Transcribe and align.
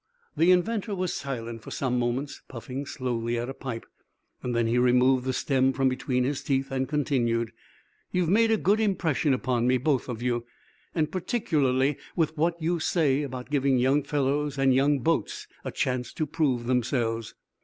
The 0.35 0.49
inventor 0.51 0.95
was 0.95 1.13
silent 1.13 1.61
for 1.61 1.69
some 1.69 1.99
moments, 1.99 2.41
puffing 2.47 2.87
slowly 2.87 3.37
at 3.37 3.49
a 3.49 3.53
pipe, 3.53 3.85
and 4.41 4.55
then 4.55 4.65
he 4.65 4.79
removed 4.79 5.25
the 5.25 5.31
stem 5.31 5.73
from 5.73 5.89
between 5.89 6.23
his 6.23 6.41
teeth 6.41 6.71
and 6.71 6.89
continued: 6.89 7.51
"You've 8.11 8.27
made 8.27 8.49
a 8.49 8.57
good 8.57 8.79
impression 8.79 9.31
upon 9.31 9.67
me, 9.67 9.77
both 9.77 10.09
of 10.09 10.23
you, 10.23 10.47
and 10.95 11.11
particularly 11.11 11.99
with 12.15 12.35
what 12.35 12.59
you 12.59 12.79
say 12.79 13.21
about 13.21 13.51
giving 13.51 13.77
young 13.77 14.01
fellows 14.01 14.57
and 14.57 14.73
young 14.73 14.97
boats 15.01 15.47
a 15.63 15.71
chance 15.71 16.11
to 16.13 16.25
prove 16.25 16.65
themselves. 16.65 17.35